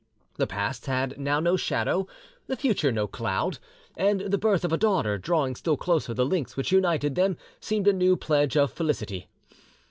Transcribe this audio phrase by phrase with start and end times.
[0.37, 2.07] The past had now no shadow,
[2.47, 3.59] the future no cloud,
[3.95, 7.87] and the birth of a daughter, drawing still closer the links which united them, seemed
[7.87, 9.27] a new pledge of felicity.